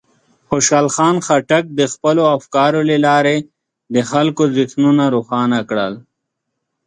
[0.49, 3.37] خوشحال خان خټک د خپلو افکارو له لارې
[3.93, 5.93] د خلکو ذهنونه روښانه کړل.